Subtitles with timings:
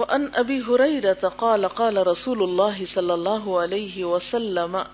[0.00, 4.84] وأن أبي هريرة قال قال رسول الله صلى الله عليه وسلم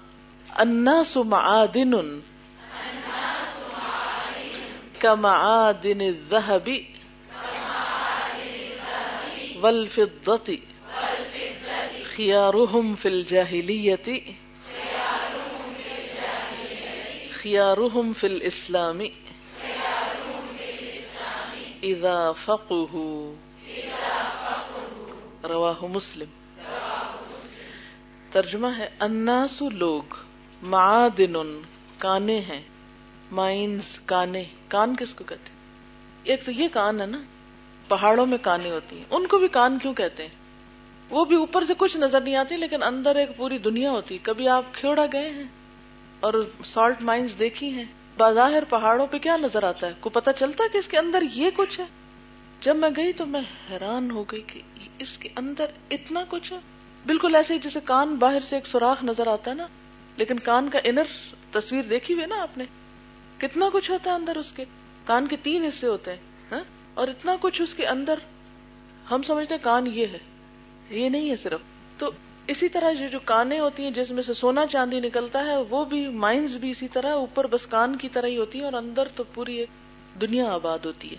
[0.60, 2.22] الناس معادن
[5.00, 6.84] كمعادن الذهب
[9.62, 10.58] والفضة
[12.16, 14.22] خيارهم في الجاهلية
[17.42, 19.10] خيارهم في الإسلام
[21.82, 23.45] اذا فقهوا
[25.48, 26.28] رواہ مسلم.
[28.32, 30.14] ترجمہ ہے، الناس لوگ
[30.62, 31.34] معادن
[31.98, 32.60] کانے ہیں،
[33.32, 34.44] مائنز، کانے.
[34.68, 35.54] کان کس کو کہتے ہیں؟
[36.24, 37.18] ایک تو یہ کان ہے نا،
[37.88, 39.04] پہاڑوں میں کانے ہوتی ہیں.
[39.10, 40.34] ان کو بھی کان کیوں کہتے ہیں؟
[41.10, 44.48] وہ بھی اوپر سے کچھ نظر نہیں آتی، لیکن اندر ایک پوری دنیا ہوتی کبھی
[44.48, 45.44] آپ کھیوڑا گئے ہیں
[46.20, 46.34] اور
[46.64, 47.84] سالٹ مائنز دیکھی ہیں،
[48.18, 51.22] بظاہر پہاڑوں پہ کیا نظر آتا ہے؟ کو پتا چلتا ہے کہ اس کے اندر
[51.32, 51.84] یہ کچھ ہے؟
[52.60, 54.60] جب میں گئی تو میں حیران ہو گئی کہ
[54.98, 56.58] اس کے اندر اتنا کچھ ہے۔
[57.06, 59.66] بالکل ایسے ہی جیسے کان باہر سے ایک سوراخ نظر آتا ہے نا،
[60.16, 61.02] لیکن کان کا انر
[61.52, 62.64] تصویر دیکھی ہوئی نا آپ نے۔
[63.38, 64.64] کتنا کچھ ہوتا ہے اندر اس کے۔
[65.04, 66.18] کان کے تین حصے ہوتے ہیں
[66.52, 66.60] ہاں؟
[66.94, 68.14] اور اتنا کچھ اس کے اندر
[69.10, 70.18] ہم سمجھتے ہیں کان یہ ہے۔
[70.90, 71.60] یہ نہیں ہے صرف۔
[71.98, 72.10] تو
[72.46, 75.84] اسی طرح جو جو کانے ہوتی ہیں، جس میں سے سونا چاندی نکلتا ہے، وہ
[75.84, 79.08] بھی مائنز بھی اسی طرح، اوپر بس کان کی طرح ہی ہوتی ہیں اور اندر
[79.16, 79.68] تو پوری ایک
[80.20, 81.16] دنیا آباد ہوتی ہے۔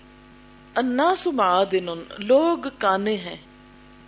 [0.78, 1.86] الناس معادن،
[2.18, 3.36] لوگ کانے ہیں۔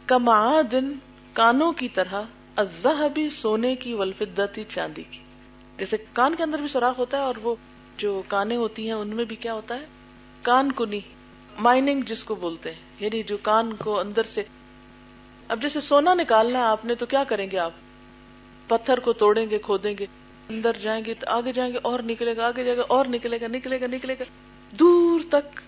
[0.07, 0.93] کمعادن،
[1.33, 2.23] کانوں کی طرح
[2.57, 5.19] الذهبی سونے کی والفدتی چاندی کی۔
[5.79, 7.55] جیسے کان کے اندر بھی سوراخ ہوتا ہے اور وہ
[7.97, 9.87] جو کانے ہوتی ہیں، ان میں بھی کیا ہوتا ہے؟
[10.43, 11.01] کان کنی،
[11.59, 14.43] مائننگ جس کو بولتے ہیں۔ یعنی جو کان کو اندر سے۔
[15.49, 17.73] اب جیسے سونا نکالنا ہے آپ نے، تو کیا کریں گے آپ؟
[18.69, 20.07] پتھر کو توڑیں گے، کھودیں گے۔
[20.49, 23.41] اندر جائیں گے تو آگے جائیں گے، اور نکلے گا، آگے جائے گا، اور نکلے
[23.41, 24.25] گا نکلے گا نکلے گا۔
[24.79, 25.61] دور تک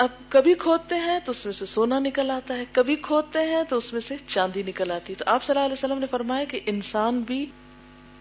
[0.00, 3.62] اب کبھی کھودتے ہیں تو اس میں سے سونا نکل آتا ہے، کبھی کھودتے ہیں
[3.68, 6.06] تو اس میں سے چاندی نکل آتی ہے۔ تو آپ صلی اللہ علیہ وسلم نے
[6.06, 7.46] فرمایا کہ انسان بھی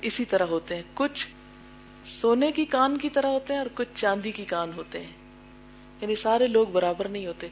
[0.02, 1.28] اسی طرح ہوتے ہیں۔ کچھ
[2.06, 5.14] سونے کی کان کی طرح ہوتے ہیں اور کچھ چاندی کی کان ہوتے ہیں۔
[6.02, 7.48] یعنی سارے لوگ برابر نہیں ہوتے۔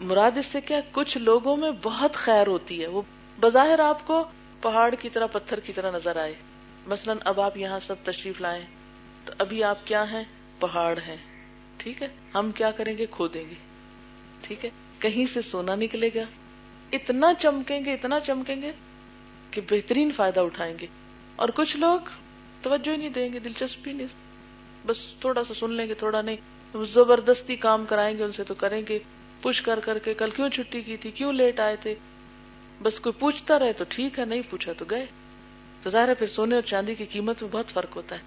[0.00, 3.02] مراد اس سے کیا، کچھ لوگوں میں بہت خیر ہوتی ہے۔ وہ
[3.40, 4.24] بظاہر آپ کو
[4.62, 6.34] پہاڑ کی طرح، پتھر کی طرح نظر آئے۔
[6.86, 8.66] مثلا اب آپ یہاں سب تشریف لائے،
[9.24, 10.24] تو ابھی آپ کیا ہیں؟
[10.58, 11.37] پہاڑ ہیں۔
[11.78, 13.54] ٹھیک ہے؟ ہم کیا کریں گے؟ کھو دیں گے۔
[14.42, 16.20] ٹھیک ہے؟ کہیں سے سونا نکلے گا۔
[16.92, 18.72] اتنا چمکیں گے، اتنا چمکیں گے
[19.50, 20.86] کہ بہترین فائدہ اٹھائیں گے۔
[21.36, 22.00] اور کچھ لوگ
[22.62, 24.06] توجہ ہی نہیں دیں گے، دلچسپی نہیں۔
[24.86, 26.36] بس تھوڑا سا سن لیں گے، تھوڑا نہیں۔
[26.84, 28.98] زبردستی کام کرائیں گے ان سے تو کریں گے۔
[29.42, 31.94] پوچھ کر کر کے کل کیوں چھٹی کی تھی؟ کیوں لیٹ آئے تھے؟
[32.82, 35.06] بس کوئی پوچھتا رہے تو ٹھیک ہے، نہیں پوچھا تو گئے۔
[35.82, 38.20] تو ظاہر ہے پھر سونے اور چاندی کی قیمت میں بہت فرق ہوتا ہے۔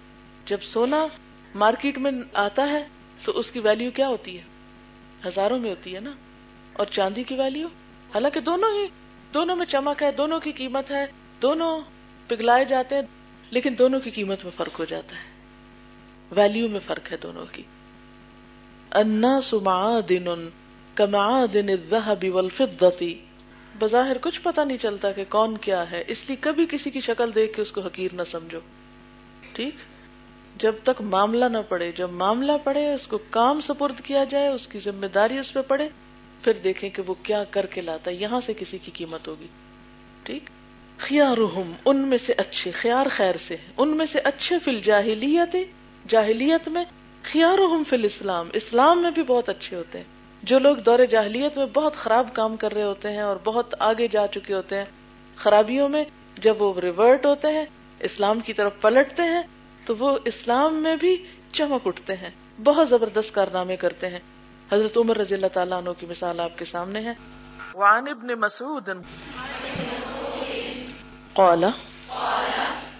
[0.46, 1.06] جب سونا
[1.54, 4.42] مارکیٹ میں آتا ہے تو اس کی ویلو کیا ہوتی ہے؟
[5.26, 6.12] ہزاروں میں ہوتی ہے نا؟
[6.72, 7.66] اور چاندی کی ویلو
[8.14, 8.86] حالانکہ دونوں ہی،
[9.34, 11.06] دونوں میں چمک ہے، دونوں کی قیمت ہے،
[11.42, 11.80] دونوں
[12.28, 13.02] پگلائے جاتے ہیں،
[13.50, 15.30] لیکن دونوں کی قیمت میں فرق ہو جاتا ہے۔
[16.30, 17.62] ویلو میں فرق ہے دونوں کی۔
[18.92, 20.24] انا سما دن
[20.94, 21.66] کما دن
[22.28, 23.24] والفضتی
[23.78, 27.34] بظاہر کچھ پتا نہیں چلتا کہ کون کیا ہے، اس لیے کبھی کسی کی شکل
[27.34, 28.58] دیکھ کے اس کو حقیر نہ سمجھو۔
[29.52, 29.74] ٹھیک؟
[30.56, 34.66] جب تک معاملہ نہ پڑے، جب معاملہ پڑے، اس کو کام سپرد کیا جائے، اس
[34.68, 35.88] کی ذمہ داری اس پہ پڑے،
[36.42, 39.46] پھر دیکھیں کہ وہ کیا کر کے لاتا ہے، یہاں سے کسی کی قیمت ہوگی۔
[40.22, 40.50] ٹھیک؟
[40.98, 41.38] خیار
[41.86, 45.56] ان میں سے اچھے، خیار خیر سے ان میں سے اچھے فل جاہلیت
[46.08, 46.84] جاہلیت میں
[47.22, 47.58] خیار
[47.88, 50.04] فل اسلام اسلام میں بھی بہت اچھے ہوتے ہیں۔
[50.42, 54.08] جو لوگ دور جاہلیت میں بہت خراب کام کر رہے ہوتے ہیں اور بہت آگے
[54.08, 54.84] جا چکے ہوتے ہیں،
[55.36, 56.04] خرابیوں میں
[56.38, 57.64] جب وہ ریورٹ ہوتے ہیں،
[58.00, 59.42] اسلام کی طرف پلٹتے ہیں
[59.84, 62.30] تو وہ اسلام میں بھی چمک اٹھتے ہیں
[62.64, 64.18] بہت زبردست کارنامے کرتے ہیں۔
[64.72, 67.12] حضرت عمر رضی اللہ تعالیٰ عنہ کی مثال آپ کے سامنے ہے۔
[67.74, 68.88] وعن ابن مسعود۔
[71.32, 71.64] قال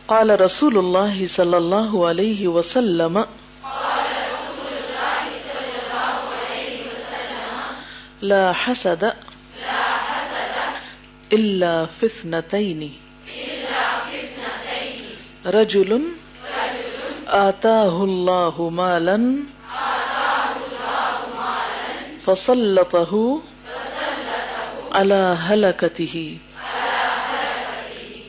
[0.07, 3.19] قال رسول اللہ صلی اللہ علیہ وسلم
[8.23, 9.05] لا حسد
[11.33, 12.89] الا في اثنتين
[15.47, 15.97] رجل
[17.33, 19.37] آتاه الله مالا
[22.27, 23.43] فسلطه
[24.93, 26.39] على هلكته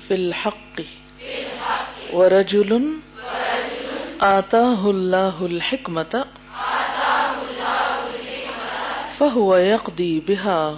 [0.07, 0.75] في الحق
[2.13, 2.93] ورجل
[4.21, 6.25] آتاه الله الحكمة
[9.19, 10.77] فهو يقضي بها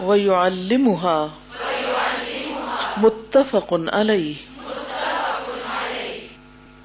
[0.00, 1.30] ويعلمها
[2.96, 4.36] متفق عليه.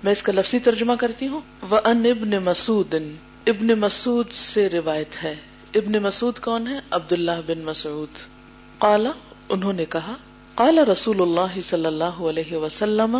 [0.05, 2.95] میں اس کا لفظی ترجمہ کرتی ہوں۔ وہ ان ابن مسعود
[3.47, 5.35] ابن مسعود سے روایت ہے۔
[5.75, 8.07] ابن مسعود کون ہے؟ عبداللہ بن مسعود۔
[8.77, 9.11] قالا،
[9.49, 10.13] انہوں نے کہا
[10.55, 13.17] قال رسول اللہ صلی اللہ علیہ وسلم،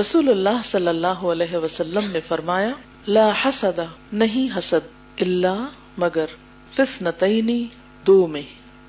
[0.00, 2.70] رسول اللہ صلی اللہ علیہ وسلم نے فرمایا،
[3.08, 3.80] لا حسد،
[4.12, 4.88] نہیں حسد
[5.20, 5.66] اللہ
[5.98, 6.26] مگر
[6.72, 7.66] فسنتینی
[8.06, 8.42] دو میں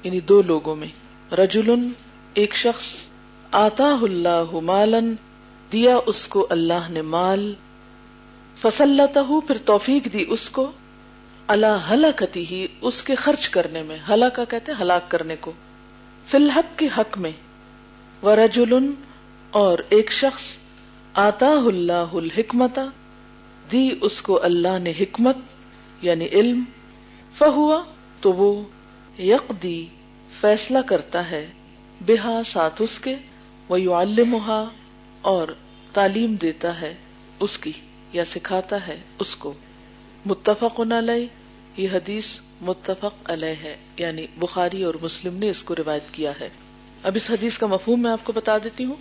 [0.04, 1.88] یعنی دو لوگوں میں۔ رجل
[2.34, 2.86] ایک شخص
[3.52, 5.16] آتا اللہ مالن
[5.72, 7.54] دیا اس کو اللہ نے مال
[8.58, 10.72] فصلتا پھر توفیق دی اس کو۔
[11.48, 15.52] اللہ ہلاکتی ہی اس کے خرچ کرنے میں۔ ہلاکا کہتے ہلاک کرنے کو۔
[16.28, 17.32] فی الحق کے حق میں۔
[18.24, 18.92] ورجل
[19.52, 20.44] اور ایک شخص
[21.14, 22.80] آتا اللہ الحکمت
[23.72, 25.38] دی اس کو اللہ نے حکمت
[26.02, 26.64] یعنی علم۔
[27.38, 27.84] فہوا،
[28.22, 28.64] تو وہ
[29.20, 29.86] یک دی
[30.42, 31.48] فیصلہ کرتا ہے۔
[32.08, 33.16] بہا، ساتھ اس کے۔
[33.70, 34.70] وہ یعلمہا
[35.28, 35.48] اور
[35.94, 36.94] تعلیم دیتا ہے
[37.40, 37.72] اس کی
[38.14, 39.54] یا سکھاتا ہے اس کو۔
[40.26, 41.28] متفق علیہ،
[41.78, 46.50] یہ حدیث متفق علیہ ہے یعنی بخاری اور مسلم نے اس کو روایت کیا ہے۔
[47.04, 48.96] اب اس حدیث کا مفہوم میں آپ کو بتا دیتی ہوں۔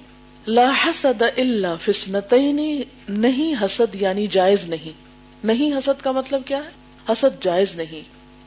[0.47, 4.93] لا حسد الا فسنتین نہیں حسد یعنی جائز نہیں۔
[5.47, 6.71] نہیں حسد کا مطلب کیا ہے؟
[7.13, 8.01] حسد جائز نہیں۔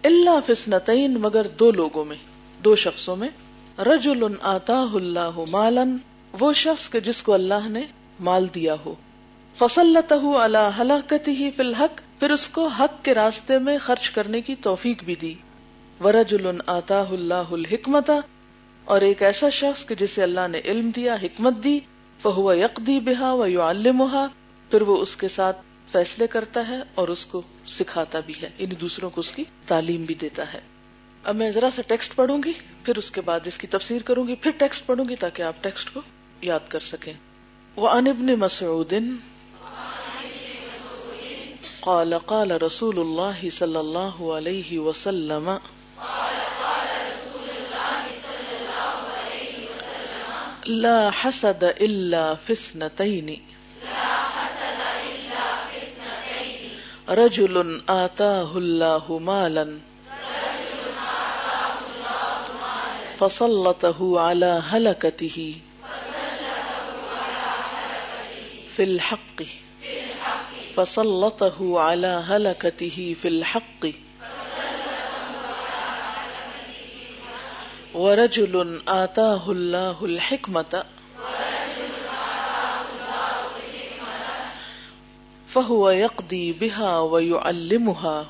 [0.03, 2.17] اللہ فسنتین مگر دو لوگوں میں،
[2.63, 3.29] دو شخصوں میں۔
[3.77, 5.97] رجل آتا اللہ مالن
[6.39, 7.85] وہ شخص کے جس کو اللہ نے
[8.19, 8.95] مال دیا ہو۔
[9.57, 14.41] فصلت اللہ ہلاکتی ہی فی الحق، پھر اس کو حق کے راستے میں خرچ کرنے
[14.41, 15.33] کی توفیق بھی دی۔
[16.03, 18.11] ورجل آتا اللہ الحکمت
[18.85, 21.79] اور ایک ایسا شخص کہ جسے اللہ نے علم دیا، حکمت دی
[22.21, 24.27] فہو یکدی بہا و یعلمہا
[24.69, 25.57] پھر وہ اس کے ساتھ
[25.91, 30.03] فیصلے کرتا ہے اور اس کو سکھاتا بھی ہے۔ یعنی دوسروں کو اس کی تعلیم
[30.03, 30.59] بھی دیتا ہے۔
[31.23, 32.53] اب میں ذرا سا ٹیکسٹ پڑھوں گی،
[32.83, 35.63] پھر اس کے بعد اس کی تفسیر کروں گی، پھر ٹیکسٹ پڑھوں گی تاکہ آپ
[35.63, 36.01] ٹیکسٹ کو
[36.41, 37.13] یاد کر سکیں۔
[37.75, 38.93] وہ ابن مسعود
[41.79, 45.49] قال قال رسول اللہ صلی اللہ علیہ وسلم
[50.67, 53.29] لا حسد الا فسنتين
[57.09, 59.65] رجل آتاه الله مالا
[63.19, 65.68] فسلطه على هلكته
[68.79, 69.41] في الحق،
[70.75, 73.85] فسلطه على هلكته في الحق،
[77.93, 80.83] ورجل آتاه الله الحكمة،
[85.53, 88.23] فهو يقضي بها ويعلمها.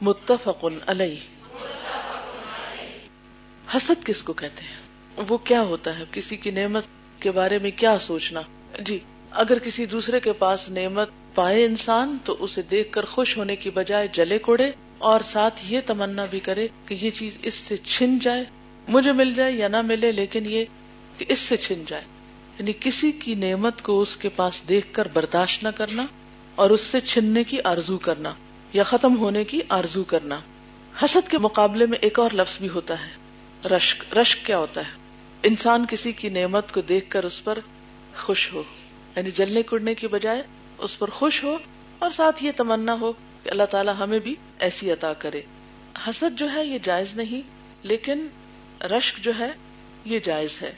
[0.00, 1.20] متفق علیہ
[3.76, 4.87] حسد کس کو کہتے ہیں؟
[5.28, 6.84] وہ کیا ہوتا ہے؟ کسی کی نعمت
[7.20, 8.40] کے بارے میں کیا سوچنا؟
[8.80, 8.98] جی
[9.30, 13.70] اگر کسی دوسرے کے پاس نعمت پائے انسان، تو اسے دیکھ کر خوش ہونے کی
[13.70, 18.18] بجائے جلے کوڑے، اور ساتھ یہ تمنا بھی کرے کہ یہ چیز اس سے چھن
[18.18, 18.44] جائے۔
[18.88, 20.64] مجھے مل جائے یا نہ ملے، لیکن یہ
[21.18, 22.02] کہ اس سے چھن جائے۔
[22.58, 26.06] یعنی کسی کی نعمت کو اس کے پاس دیکھ کر برداشت نہ کرنا،
[26.54, 28.34] اور اس سے چھننے کی آرزو کرنا،
[28.72, 30.38] یا ختم ہونے کی آرزو کرنا۔
[31.04, 33.10] حسد کے مقابلے میں ایک اور لفظ بھی ہوتا ہے،
[33.68, 35.07] رشک۔ رشک کیا ہوتا ہے؟
[35.42, 37.58] انسان کسی کی نعمت کو دیکھ کر اس پر
[38.16, 38.62] خوش ہو
[39.16, 40.42] یعنی جلنے کڑنے کی بجائے
[40.78, 41.58] اس پر خوش ہو
[41.98, 45.42] اور ساتھ یہ تمنا ہو کہ اللہ تعالیٰ ہمیں بھی ایسی عطا کرے۔
[46.06, 47.42] حسد جو ہے یہ جائز نہیں،
[47.82, 48.26] لیکن
[48.80, 49.50] رشک جو ہے
[50.04, 50.72] یہ جائز ہے۔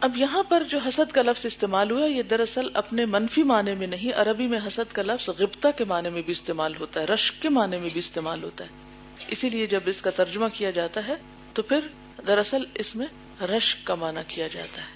[0.00, 3.86] اب یہاں پر جو حسد کا لفظ استعمال ہوا، یہ دراصل اپنے منفی معنی میں
[3.86, 7.42] نہیں، عربی میں حسد کا لفظ غبتا کے معنی میں بھی استعمال ہوتا ہے، رشک
[7.42, 8.70] کے معنی میں بھی استعمال ہوتا ہے۔
[9.28, 11.14] اسی لیے جب اس کا ترجمہ کیا جاتا ہے،
[11.54, 11.80] تو پھر
[12.26, 13.06] دراصل اس میں
[13.42, 14.88] رشک کا معنی کیا جاتا ہے۔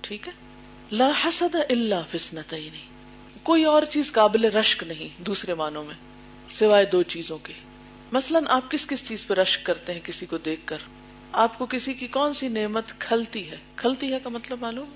[0.00, 0.32] ٹھیک ہے؟
[0.92, 2.88] لا حسد اللہ فسنت نہیں
[3.42, 5.94] کوئی اور چیز قابل رشک نہیں دوسرے معنوں میں،
[6.50, 7.52] سوائے دو چیزوں کے۔
[8.12, 10.76] مثلاً آپ کس کس چیز پہ رشک کرتے ہیں کسی کو دیکھ کر؟
[11.32, 14.90] آپ کو کسی کی کون سی نعمت کھلتی ہے؟ کھلتی ہے کا مطلب معلوم؟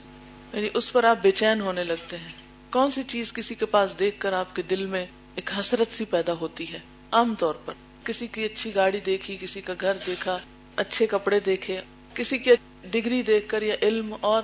[0.53, 2.33] یعنی اس پر آپ بے چین ہونے لگتے ہیں۔
[2.71, 6.05] کون سی چیز کسی کے پاس دیکھ کر آپ کے دل میں ایک حسرت سی
[6.05, 6.79] پیدا ہوتی ہے؟
[7.11, 10.39] عام طور پر کسی کی اچھی گاڑی دیکھی، کسی کا گھر دیکھا،
[10.77, 11.81] اچھے کپڑے دیکھے
[12.15, 12.55] کسی کی
[12.91, 14.43] ڈگری دیکھ کر یا علم اور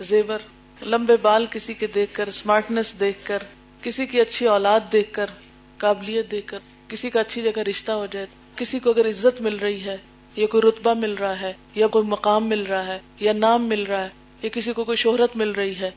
[0.00, 0.38] زیور،
[0.80, 3.42] لمبے بال کسی کے دیکھ کر اسمارٹنیس دیکھ کر،
[3.82, 5.30] کسی کی اچھی اولاد دیکھ کر،
[5.78, 8.26] قابلیت دیکھ کر، کسی کا اچھی جگہ رشتہ ہو جائے،
[8.56, 9.96] کسی کو اگر عزت مل رہی ہے،
[10.36, 13.82] یا کوئی رتبہ مل رہا ہے، یا کوئی مقام مل رہا ہے، یا نام مل
[13.82, 14.08] رہا ہے،
[14.42, 15.90] یا کسی کو کوئی شہرت مل رہی ہے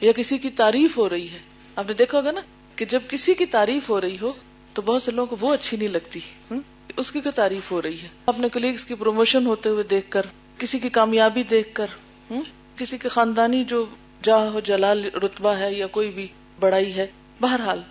[0.00, 1.38] یا کسی کی تعریف ہو رہی ہے۔
[1.76, 2.40] آپ نے دیکھا ہوگا نا
[2.76, 4.32] کہ جب کسی کی تعریف ہو رہی ہو،
[4.74, 6.20] تو بہت سے لوگوں کو وہ اچھی نہیں لگتی
[6.96, 10.26] اس کی کوئی تعریف ہو رہی ہے؟ اپنے کلیگس کی پروموشن ہوتے ہوئے دیکھ کر
[10.62, 11.86] کسی کی کامیابی دیکھ کر
[12.76, 13.86] کسی کے خاندانی جو
[14.22, 16.28] جا ہو جلال، رتبہ ہے یا کوئی بھی
[16.60, 17.06] بڑائی ہے،
[17.40, 17.82] بہرحال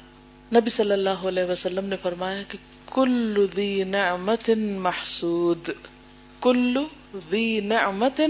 [0.56, 5.70] نبی صلی اللہ علیہ وسلم نے فرمایا کہ کل ذی نعمت محسود،
[6.42, 6.78] کل
[7.32, 8.22] ذی نعمت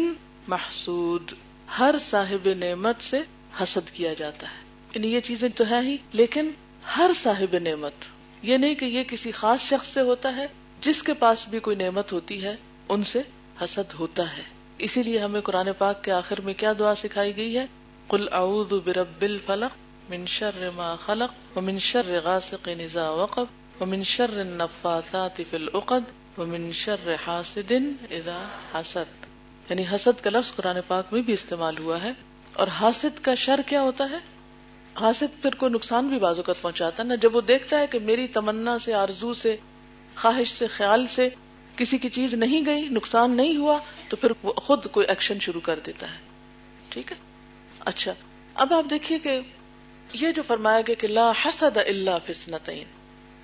[0.48, 1.32] محسود،
[1.80, 3.20] ہر صاحب نعمت سے
[3.64, 4.64] حسد کیا جاتا ہے۔
[4.96, 6.52] یعنی یہ چیزیں تو ہے ہی، لیکن
[6.98, 7.94] ہر صاحب نعمت،
[8.42, 10.48] یہ نہیں کہ یہ کسی خاص شخص سے ہوتا ہے،
[10.82, 12.56] جس کے پاس بھی کوئی نعمت ہوتی ہے،
[12.90, 13.22] ان سے
[13.64, 14.44] حسد ہوتا ہے۔
[14.78, 17.66] اسی لیے ہمیں قرآن پاک کے آخر میں کیا دعا سکھائی گئی ہے؟
[18.08, 19.78] کل اعوذ برب الفلق
[20.10, 23.46] من شر ما خلق ومن شر غاسق اذا وقب
[23.82, 26.02] ومن شر النفاثات في العقد
[26.38, 27.72] ومن شر حاسد
[28.12, 29.26] اذا حسد۔
[29.70, 32.12] یعنی حسد کا لفظ قرآن پاک میں بھی استعمال ہوا ہے۔
[32.54, 34.18] اور حاسد کا شر کیا ہوتا ہے؟
[35.02, 38.28] حاسد پھر کوئی نقصان بھی بازوقت پہنچاتا ہے نا جب وہ دیکھتا ہے کہ میری
[38.28, 39.58] تمنا سے، آرزو سے،
[40.16, 41.30] خواہش سے، خیال سے
[41.82, 45.62] کسی کی چیز نہیں گئی، نقصان نہیں ہوا، تو پھر وہ خود کوئی ایکشن شروع
[45.62, 46.18] کر دیتا ہے۔
[46.90, 47.18] ٹھیک ہے؟
[47.80, 48.14] اچھا
[48.54, 49.40] اب آپ دیکھیے کہ
[50.14, 52.84] یہ جو فرمایا گیا کہ لا حسد اللہ فسنتین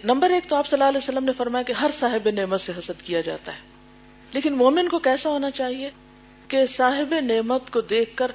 [0.04, 2.72] نمبر ایک تو آپ صلی اللہ علیہ وسلم نے فرمایا کہ ہر صاحب نعمت سے
[2.78, 3.60] حسد کیا جاتا ہے۔
[4.34, 5.90] لیکن مومن کو کیسا ہونا چاہیے
[6.48, 8.32] کہ صاحب نعمت کو دیکھ کر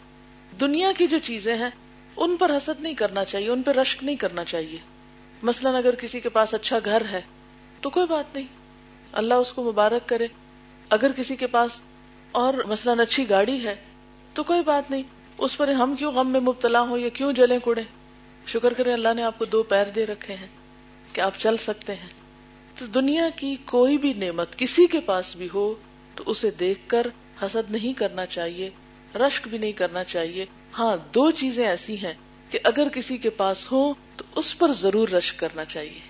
[0.61, 1.71] دنیا کی جو چیزیں ہیں،
[2.17, 4.79] ان پر حسد نہیں کرنا چاہیے، ان پہ رشک نہیں کرنا چاہیے۔
[5.43, 7.21] مثلاً اگر کسی کے پاس اچھا گھر ہے
[7.81, 8.47] تو کوئی بات نہیں۔
[9.13, 10.27] اللہ اس کو مبارک کرے۔
[10.91, 11.81] اگر کسی کے پاس
[12.33, 13.77] اور مثلاً اچھی گاڑی ہے،
[14.35, 15.03] تو کوئی بات نہیں۔
[15.39, 17.83] اس پر ہم کیوں غم میں مبتلا ہوں یا کیوں جلیں کوڑے؟
[18.47, 20.47] شکر کرے اللہ نے آپ کو دو پیر دے رکھے ہیں
[21.13, 22.09] کہ آپ چل سکتے ہیں۔
[22.79, 25.75] تو دنیا کی کوئی بھی نعمت کسی کے پاس بھی ہو،
[26.15, 27.07] تو اسے دیکھ کر
[27.43, 28.71] حسد نہیں کرنا چاہیے،
[29.15, 30.47] رشک بھی نہیں کرنا چاہیے۔
[30.79, 32.15] ہاں دو چیزیں ایسی ہیں
[32.51, 36.01] کہ اگر کسی کے پاس ہو تو اس پر ضرور رشک کرنا چاہیے۔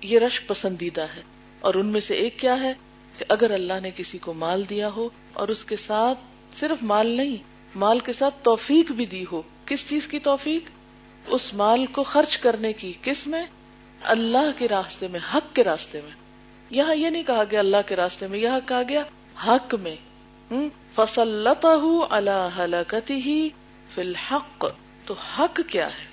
[0.00, 1.22] یہ رشک پسندیدہ ہے۔
[1.60, 2.72] اور ان میں سے ایک کیا ہے
[3.18, 6.18] کہ اگر اللہ نے کسی کو مال دیا ہو اور اس کے ساتھ
[6.56, 7.36] صرف مال نہیں،
[7.74, 10.70] مال کے ساتھ توفیق بھی دی ہو، کس چیز کی توفیق؟
[11.26, 13.44] اس مال کو خرچ کرنے کی کس میں؟
[14.02, 16.10] اللہ کے راستے میں، حق کے راستے میں۔
[16.70, 19.02] یہاں یہ نہیں کہا گیا اللہ کے راستے میں، یہاں کہا گیا
[19.46, 19.96] حق میں۔
[20.94, 21.52] فصل اللہ
[23.10, 23.48] ہی
[23.94, 24.66] فی الحق۔
[25.06, 26.10] تو حق کیا ہے؟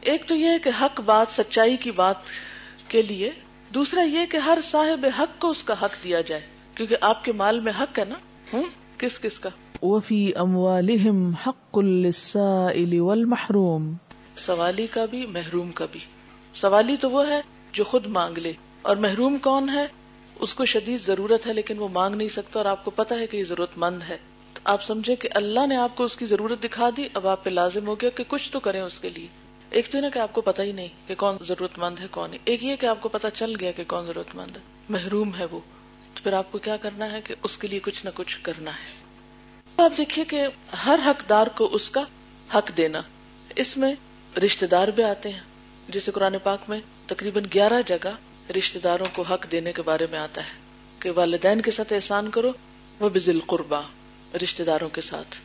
[0.00, 2.16] ایک تو یہ کہ حق بات، سچائی کی بات
[2.88, 3.30] کے لیے
[3.74, 6.42] دوسرا یہ کہ ہر صاحب حق کو اس کا حق دیا جائے
[6.74, 8.56] کیونکہ آپ کے مال میں حق ہے نا؟
[8.98, 9.48] کس کس کا؟
[9.82, 13.92] وفی اموالہم حق للسائل والمحروم۔
[14.36, 16.00] سوالی کا بھی محروم کا بھی۔
[16.54, 17.40] سوالی تو وہ ہے
[17.72, 19.86] جو خود مانگ لے اور محروم کون ہے؟
[20.40, 23.26] اس کو شدید ضرورت ہے لیکن وہ مانگ نہیں سکتا اور آپ کو پتا ہے
[23.26, 24.16] کہ یہ ضرورت مند ہے۔
[24.54, 27.44] تو آپ سمجھے کہ اللہ نے آپ کو اس کی ضرورت دکھا دی اب آپ
[27.44, 29.26] پہ لازم ہو گیا کہ کچھ تو کریں اس کے لیے۔
[29.76, 32.30] ایک تو نا کہ آپ کو پتا ہی نہیں کہ کون ضرورت مند ہے، کون
[32.44, 35.44] ایک یہ کہ آپ کو پتا چل گیا کہ کون ضرورت مند ہے۔ محروم ہے
[35.44, 35.60] وہ۔
[36.14, 38.70] تو پھر آپ کو کیا کرنا ہے کہ اس کے لیے کچھ نہ کچھ کرنا
[38.70, 39.04] ہے۔
[39.82, 40.46] آپ دیکھیے کہ
[40.86, 42.04] ہر حقدار کو اس کا
[42.54, 43.02] حق دینا۔
[43.56, 43.94] اس میں
[44.44, 45.40] رشتے دار بھی آتے ہیں۔
[45.88, 48.10] جیسے قرآن پاک میں تقریباً گیارہ جگہ
[48.58, 50.52] رشتے داروں کو حق دینے کے بارے میں آتا ہے۔
[50.98, 52.52] کہ والدین کے ساتھ احسان کرو،
[53.00, 53.80] وہ بزل قربا
[54.42, 55.36] رشتے داروں کے ساتھ۔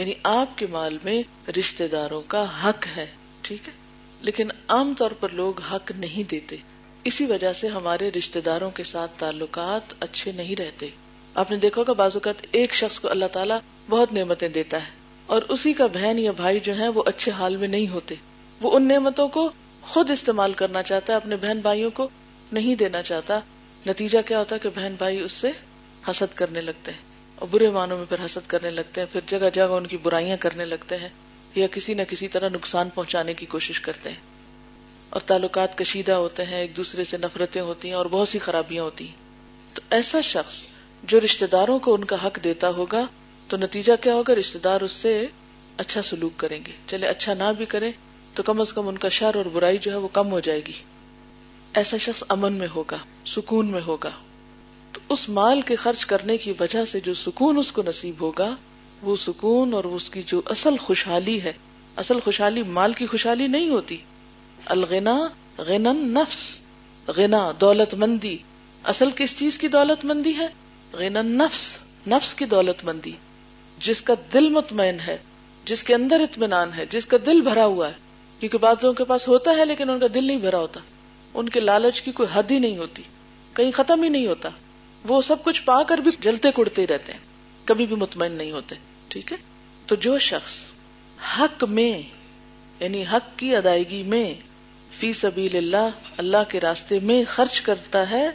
[0.00, 3.06] یعنی آپ کے مال میں رشتے داروں کا حق ہے۔
[3.42, 3.72] ٹھیک ہے؟
[4.20, 6.56] لیکن عام طور پر لوگ حق نہیں دیتے۔
[7.04, 10.88] اسی وجہ سے ہمارے رشتے داروں کے ساتھ تعلقات اچھے نہیں رہتے۔
[11.34, 14.90] آپ نے دیکھا کہ بعض اوقات ایک شخص کو اللہ تعالیٰ بہت نعمتیں دیتا ہے
[15.26, 18.14] اور اسی کا بہن یا بھائی جو ہے وہ اچھے حال میں نہیں ہوتے۔
[18.60, 19.50] وہ ان نعمتوں کو
[19.82, 22.08] خود استعمال کرنا چاہتا ہے، اپنے بہن بھائیوں کو
[22.52, 23.40] نہیں دینا چاہتا۔
[23.86, 25.50] نتیجہ کیا ہوتا ہے کہ بہن بھائی اس سے
[26.08, 26.98] حسد کرنے لگتے ہیں
[27.34, 30.36] اور برے معنوں میں پھر حسد کرنے لگتے ہیں، پھر جگہ جگہ ان کی برائیاں
[30.40, 31.08] کرنے لگتے ہیں۔
[31.54, 34.20] یا کسی نہ کسی طرح نقصان پہنچانے کی کوشش کرتے ہیں۔
[35.10, 38.84] اور تعلقات کشیدہ ہوتے ہیں، ایک دوسرے سے نفرتیں ہوتی ہیں اور بہت سی خرابیاں
[38.84, 39.14] ہوتی ہیں۔
[39.74, 40.66] تو ایسا شخص
[41.02, 43.06] جو رشتے داروں کو ان کا حق دیتا ہوگا،
[43.48, 45.26] تو نتیجہ کیا ہوگا؟ رشتے دار اس سے
[45.76, 47.92] اچھا سلوک کریں گے۔ چلے اچھا نہ بھی کرے
[48.34, 50.60] تو کم از کم ان کا شر اور برائی جو ہے وہ کم ہو جائے
[50.66, 50.72] گی۔
[51.74, 54.10] ایسا شخص امن میں ہوگا، سکون میں ہوگا۔
[54.92, 58.56] تو اس مال کے خرچ کرنے کی وجہ سے جو سکون اس کو نصیب ہوگا
[59.02, 61.52] وہ سکون اور اس کی جو اصل خوشحالی ہے،
[61.96, 63.96] اصل خوشحالی مال کی خوشحالی نہیں ہوتی۔
[64.66, 65.28] الغنا،
[65.58, 66.60] غنن نفس،
[67.08, 68.38] غنا دولت مندی۔
[68.84, 70.46] اصل کس چیز کی دولت مندی ہے؟
[70.92, 73.12] غنن نفس نفس کی دولت مندی۔
[73.78, 75.18] جس کا دل مطمئن ہے،
[75.64, 77.92] جس کے اندر اطمینان ہے، جس کا دل بھرا ہوا ہے۔
[78.40, 80.80] کیونکہ بازوں کے پاس ہوتا ہے، لیکن ان کا دل نہیں بھرا ہوتا۔
[81.34, 83.02] ان کے لالچ کی کوئی حد ہی نہیں ہوتی۔
[83.54, 84.48] کہیں ختم ہی نہیں ہوتا۔
[85.08, 87.20] وہ سب کچھ پا کر بھی جلتے کڑتے رہتے ہیں۔
[87.64, 88.74] کبھی بھی مطمئن نہیں ہوتے۔
[89.10, 89.36] ٹھیک ہے؟
[89.86, 90.58] تو جو شخص
[91.38, 92.02] حق میں
[92.80, 94.34] یعنی حق کی ادائیگی میں
[94.90, 98.30] فی سبیل اللہ اللہ کے راستے میں خرچ کرتا ہے،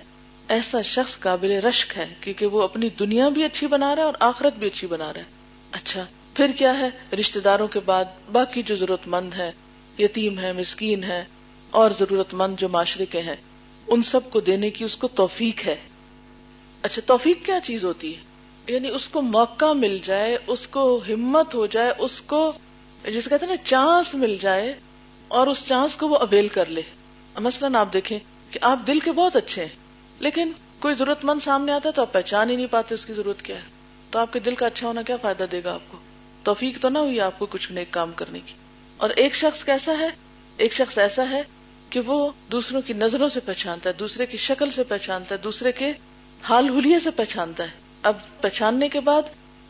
[0.48, 4.14] ایسا شخص قابل رشک ہے، کیونکہ وہ اپنی دنیا بھی اچھی بنا رہا ہے اور
[4.20, 5.26] آخرت بھی اچھی بنا رہا ہے۔
[5.72, 9.52] اچھا پھر کیا ہے؟ رشتے داروں کے بعد باقی جو ضرورت مند ہے
[10.00, 11.26] یتیم ہے مسکین ہے
[11.72, 13.36] اور ضرورت مند جو معاشرے کے ہیں،
[13.88, 15.76] ان سب کو دینے کی اس کو توفیق ہے۔
[16.82, 18.35] اچھا توفیق کیا چیز ہوتی ہے؟
[18.68, 22.54] یعنی اس کو موقع مل جائے، اس کو ہمت ہو جائے، اس کو
[23.04, 24.74] جسے کہتے ہیں نا، چانس مل جائے
[25.28, 26.82] اور اس چانس کو وہ اویل کر لے۔
[27.40, 28.20] مثلاً آپ دیکھیں
[28.52, 29.76] کہ آپ دل کے بہت اچھے ہیں،
[30.20, 33.14] لیکن کوئی ضرورت مند سامنے آتا ہے تو آپ پہچان ہی نہیں پاتے اس کی
[33.14, 33.62] ضرورت کیا ہے۔
[34.12, 35.98] تو آپ کے دل کا اچھا ہونا کیا فائدہ دے گا آپ کو؟
[36.44, 38.54] توفیق تو نہ ہوئی آپ کو کچھ نیک کام کرنے کی۔
[38.98, 40.10] اور ایک شخص کیسا ہے؟
[40.58, 41.42] ایک شخص ایسا ہے
[41.90, 45.72] کہ وہ دوسروں کی نظروں سے پہچانتا ہے، دوسرے کی شکل سے پہچانتا ہے، دوسرے
[45.72, 45.94] کے
[46.44, 49.22] حال حلیے سے پہچانتا ہے۔ اب پہچاننے کے بعد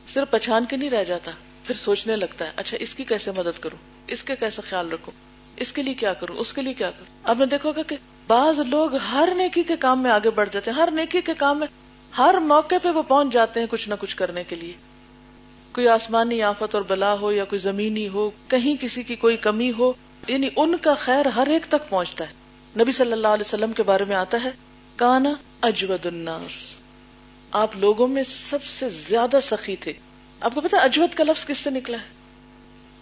[0.08, 1.32] صرف پہچان کے نہیں رہ جاتا،
[1.64, 3.78] پھر سوچنے لگتا ہے اچھا اس کی کیسے مدد کروں؟
[4.08, 5.14] اس کے کیسے خیال رکھوں؟
[5.58, 7.96] اس کے لیے کیا کروں؟ اس کے لیے کیا کروں؟ اب میں دیکھو گا کہ
[8.28, 11.60] بعض لوگ ہر نیکی کے کام میں آگے بڑھ جاتے ہیں، ہر نیکی کے کام
[11.60, 11.68] میں،
[12.18, 14.74] ہر موقع پہ وہ پہنچ جاتے ہیں کچھ نہ کچھ کرنے کے لیے۔
[15.72, 19.72] کوئی آسمانی آفت اور بلا ہو یا کوئی زمینی ہو، کہیں کسی کی کوئی کمی
[19.78, 19.94] ہو
[20.28, 22.34] یعنی ان کا خیر ہر ایک تک پہنچتا ہے۔
[22.80, 24.52] نبی صلی اللہ علیہ وسلم کے بارے میں آتا ہے،
[24.96, 26.85] کانا اجود الناس۔
[27.58, 29.94] آپ لوگوں میں سب سے زیادہ سخی تھے۔
[30.40, 32.08] آپ کو پتا اجود کا لفظ کس سے نکلا ہے؟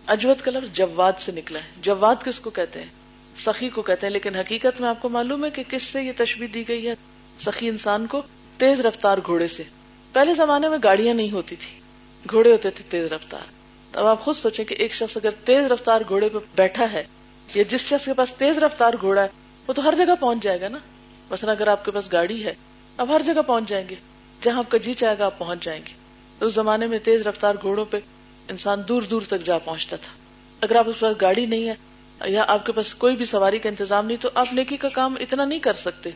[0.07, 2.89] اجود کا لفظ جواد سے نکلا ہے۔ جواد کس کو کہتے ہیں؟
[3.37, 6.11] سخی کو کہتے ہیں، لیکن حقیقت میں آپ کو معلوم ہے کہ کس سے یہ
[6.17, 6.95] تشبیح دی گئی ہے۔
[7.39, 8.21] سخی انسان کو
[8.57, 9.63] تیز رفتار گھوڑے سے۔
[10.13, 11.79] پہلے زمانے میں گاڑیاں نہیں ہوتی تھی۔
[12.31, 13.51] گھوڑے ہوتے تھے تیز رفتار۔
[13.97, 17.03] اب آپ خود سوچیں کہ ایک شخص اگر تیز رفتار گھوڑے پہ بیٹھا ہے،
[17.53, 19.27] یا جس شخص کے پاس تیز رفتار گھوڑا ہے،
[19.67, 20.77] وہ تو ہر جگہ پہنچ جائے گا نا۔
[21.29, 22.53] مثلا اگر آپ کے پاس گاڑی ہے
[22.97, 23.95] اب ہر جگہ پہنچ جائیں گے۔
[24.43, 25.93] جہاں آپ کا جی چاہے گا آپ پہنچ جائیں گے۔
[26.45, 27.97] اس زمانے میں تیز رفتار گھوڑوں پہ
[28.47, 30.13] انسان دور دور تک جا پہنچتا تھا۔
[30.61, 31.73] اگر آپ اس پاس گاڑی نہیں ہے
[32.25, 35.15] یا آپ کے پاس کوئی بھی سواری کا انتظام نہیں تو آپ نیکی کا کام
[35.19, 36.09] اتنا نہیں کر سکتے۔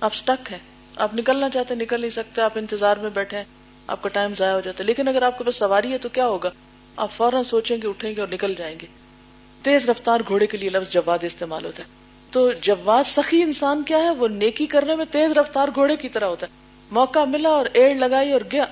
[0.00, 0.58] آپ اسٹک ہیں۔
[0.96, 3.44] آپ نکلنا چاہتے نکل نہیں سکتے۔ آپ انتظار میں بیٹھے ہیں۔
[3.86, 6.08] آپ کا ٹائم ضائع ہو جاتا ہے۔ لیکن اگر آپ کے پاس سواری ہے تو
[6.08, 6.50] کیا ہوگا؟
[6.96, 8.86] آپ فوراً سوچیں گے، اٹھیں گے اور نکل جائیں گے۔
[9.62, 11.88] تیز رفتار گھوڑے کے لیے لفظ جواد استعمال ہوتا ہے۔
[12.30, 16.26] تو جواد سخی انسان کیا ہے؟ وہ نیکی کرنے میں تیز رفتار گھوڑے کی طرح
[16.26, 16.61] ہوتا ہے۔
[16.92, 18.64] موقع ملا اور ایڑ لگائی اور گیا۔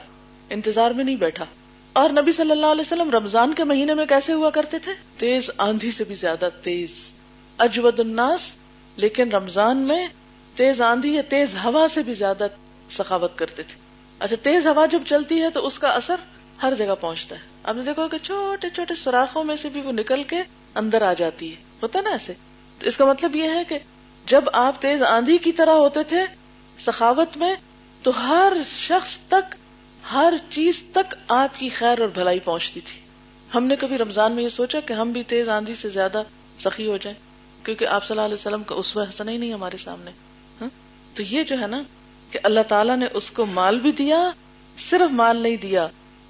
[0.50, 1.44] انتظار میں نہیں بیٹھا۔
[1.92, 5.50] اور نبی صلی اللہ علیہ وسلم رمضان کے مہینے میں کیسے ہوا کرتے تھے؟ تیز
[5.58, 7.12] آندھی سے بھی زیادہ تیز۔
[7.58, 8.54] اجود الناس،
[8.96, 10.08] لیکن رمضان میں
[10.54, 12.46] تیز آندھی یا تیز ہوا سے بھی زیادہ
[12.90, 13.80] سخاوت کرتے تھے۔
[14.18, 16.16] اچھا تیز ہوا جب چلتی ہے تو اس کا اثر
[16.62, 19.92] ہر جگہ پہنچتا ہے۔ آپ نے دیکھو کہ چھوٹے چھوٹے سوراخوں میں سے بھی وہ
[19.92, 20.36] نکل کے
[20.74, 22.32] اندر آ جاتی ہے۔ ہوتا نا ایسے؟
[22.78, 23.78] تو اس کا مطلب یہ ہے کہ
[24.26, 26.22] جب آپ تیز آندھی کی طرح ہوتے تھے،
[26.78, 27.54] سخاوت میں
[28.02, 29.54] تو ہر شخص تک،
[30.12, 33.00] ہر چیز تک آپ کی خیر اور بھلائی پہنچتی تھی۔
[33.54, 36.22] ہم نے کبھی رمضان میں یہ سوچا کہ ہم بھی تیز آندھی سے زیادہ
[36.58, 37.18] سخی ہو جائیں،
[37.64, 40.10] کیونکہ آپ صلی اللہ علیہ وسلم کا اس وقت ہی نہیں ہمارے سامنے۔
[40.60, 40.68] ہاں؟
[41.14, 41.82] تو یہ جو ہے نا
[42.30, 44.30] کہ اللہ تعالیٰ نے اس کو مال بھی دیا،
[44.90, 45.86] صرف مال نہیں دیا،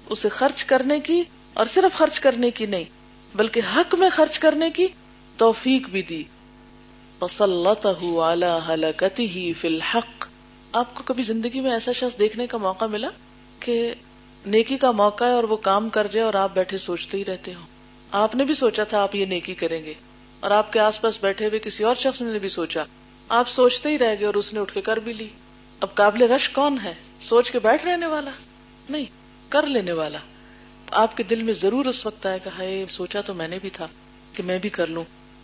[0.09, 2.83] اسے خرچ کرنے کی اور صرف خرچ کرنے کی نہیں،
[3.35, 4.87] بلکہ حق میں خرچ کرنے کی
[5.37, 6.23] توفیق بھی دی۔
[9.19, 10.20] ہی فی الحق۔
[10.71, 13.09] آپ کو کبھی زندگی میں ایسا شخص دیکھنے کا موقع ملا
[13.59, 13.93] کہ
[14.45, 17.53] نیکی کا موقع ہے اور وہ کام کر جائے اور آپ بیٹھے سوچتے ہی رہتے
[17.53, 17.59] ہو
[18.11, 19.93] آپ نے بھی سوچا تھا آپ یہ نیکی کریں گے
[20.39, 22.83] اور آپ کے آس پاس بیٹھے ہوئے کسی اور شخص نے بھی سوچا۔
[23.29, 25.27] آپ سوچتے ہی رہ گئے اور اس نے اٹھ کے کر بھی لی۔
[25.79, 28.31] اب قابل رش کون ہے؟ سوچ کے بیٹھ رہنے والا؟
[28.89, 29.05] نہیں،
[29.49, 30.17] کر لینے والا۔
[30.91, 33.87] آپ کے دل میں ضرور اس وقت آئے گا سوچا تو میں نے بھی تھا
[34.33, 35.03] کہ میں بھی کر لوں،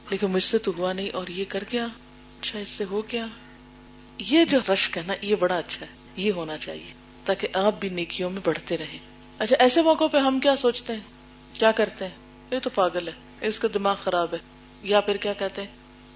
[0.09, 1.85] لیکن مجھ سے تو ہوا نہیں اور یہ کر گیا
[2.41, 3.25] اچھا اس سے ہو گیا
[4.19, 6.93] یہ جو رشک ہے نا، یہ بڑا اچھا ہے، یہ ہونا چاہیے،
[7.25, 8.99] تاکہ آپ بھی نیکیوں میں بڑھتے رہیں۔
[9.39, 10.99] اچھا ایسے موقع پہ ہم کیا سوچتے ہیں؟
[11.53, 12.15] کیا کرتے ہیں؟
[12.51, 14.37] یہ تو پاگل ہے، اس کا دماغ خراب ہے۔
[14.83, 15.69] یا پھر کیا کہتے ہیں؟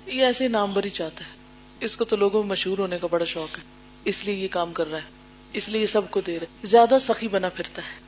[0.05, 1.31] یہ ایسے نام بری چاہتا ہے۔
[1.79, 3.63] اس کو تو لوگوں میں مشہور ہونے کا بڑا شوق ہے۔
[4.05, 5.09] اس لیے یہ کام کر رہا ہے۔
[5.53, 7.99] اس لیے سب کو دے رہے زیادہ سخی بنا پھرتا ہے۔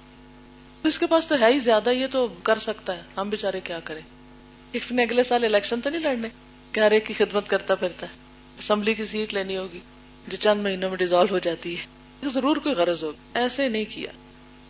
[0.83, 3.79] اس کے پاس تو ہے ہی زیادہ، یہ تو کر سکتا ہے۔ ہم بےچارے کیا
[3.79, 4.01] کریں؟
[4.73, 6.27] اس نے اگلے سال الیکشن تو نہیں لڑنے؟
[6.71, 8.22] کیا ایک کی خدمت کرتا پھرتا ہے؟
[8.57, 9.79] اسمبلی کی سیٹ لینی ہوگی
[10.27, 11.85] جو چند مہینوں میں ڈیزالو ہو جاتی ہے۔
[12.29, 14.11] ضرور کوئی غرض ہوگی ایسے نہیں کیا۔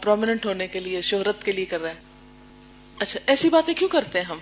[0.02, 1.96] پرومیننٹ ہونے کے لیے، شہرت کے لیے کر رہا ہے
[3.00, 4.38] اچھا ایسی باتیں کیوں کرتے ہیں ہم؟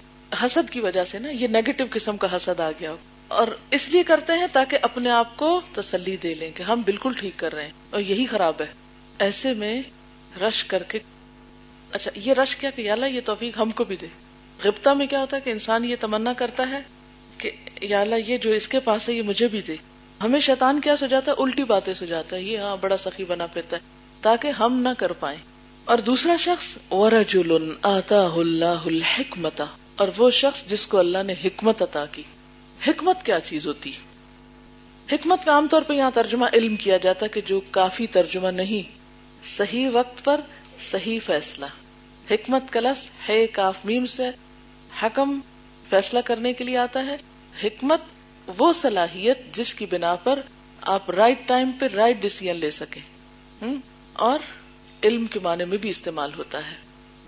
[0.46, 3.90] حسد کی وجہ سے نا، یہ نیگیٹو قسم کا حسد آ گیا۔ ہو اور اس
[3.90, 7.54] لیے کرتے ہیں تاکہ اپنے آپ کو تسلی دے لیں کہ ہم بالکل ٹھیک کر
[7.54, 8.66] رہے ہیں اور یہی خراب ہے۔
[9.20, 9.82] ایسے میں
[10.42, 11.00] رش کر کے۔
[11.92, 14.08] اچھا یہ رش کیا کہ اللہ، یہ توفیق ہم کو بھی دے۔
[14.64, 16.80] غبتا میں کیا ہوتا ہے کہ انسان یہ تمنا کرتا ہے
[17.82, 19.76] یا اللہ، یہ جو اس کے پاس ہے، یہ مجھے بھی دے۔
[20.24, 23.78] ہمیں شیطان کیا سجاتا ہے؟ الٹی باتیں سجاتا ہے۔ یہ ہاں بڑا سخی بنا پھرتا
[23.78, 23.82] ہے۔
[24.22, 25.38] تاکہ ہم نہ کر پائیں۔
[25.86, 29.66] اور دوسرا شخص، ورجل آتا اللہ الحکمتا
[29.96, 32.24] اور وہ شخص جس کو اللہ نے حکمت عطا کی۔
[32.88, 33.92] حکمت کیا چیز ہوتی؟
[35.12, 38.98] حکمت کا عام طور پہ یہاں ترجمہ علم کیا جاتا کہ جو کافی ترجمہ نہیں،
[39.58, 40.42] صحیح وقت پر
[40.92, 41.66] صحیح فیصلہ۔
[42.32, 44.30] حکمت کا لفظ ہے، کاف میم سے
[45.04, 45.40] حکم
[45.90, 47.18] فیصلہ کرنے کے لیے آتا ہے۔
[47.64, 48.02] حکمت،
[48.58, 50.40] وہ صلاحیت جس کی بنا پر
[50.82, 53.02] آپ رائٹ ٹائم پہ رائٹ ڈیسیزن لے سکیں۔
[54.14, 54.40] اور
[55.04, 56.76] علم کے معنی میں بھی استعمال ہوتا ہے۔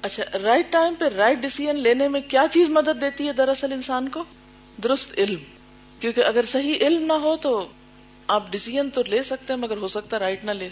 [0.01, 4.09] اچھا رائٹ ٹائم پہ رائٹ ڈیسیزن لینے میں کیا چیز مدد دیتی ہے دراصل انسان
[4.09, 4.23] کو؟
[4.83, 5.39] درست علم۔
[5.99, 7.67] کیونکہ اگر صحیح علم نہ ہو تو
[8.27, 10.69] آپ ڈیسیزن تو لے سکتے ہیں، مگر ہو سکتا ہے رائٹ نہ لے۔